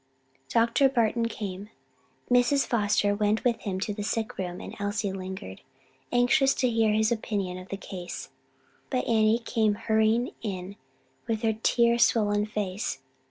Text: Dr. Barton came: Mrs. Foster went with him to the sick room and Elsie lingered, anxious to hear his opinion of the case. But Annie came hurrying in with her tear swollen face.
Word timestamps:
Dr. 0.49 0.89
Barton 0.89 1.27
came: 1.27 1.69
Mrs. 2.31 2.65
Foster 2.65 3.13
went 3.13 3.43
with 3.43 3.59
him 3.59 3.79
to 3.81 3.93
the 3.93 4.01
sick 4.01 4.35
room 4.39 4.59
and 4.59 4.75
Elsie 4.79 5.11
lingered, 5.11 5.61
anxious 6.11 6.55
to 6.55 6.67
hear 6.71 6.91
his 6.93 7.11
opinion 7.11 7.59
of 7.59 7.69
the 7.69 7.77
case. 7.77 8.29
But 8.89 9.05
Annie 9.07 9.37
came 9.45 9.75
hurrying 9.75 10.31
in 10.41 10.75
with 11.27 11.43
her 11.43 11.53
tear 11.53 11.99
swollen 11.99 12.47
face. 12.47 12.97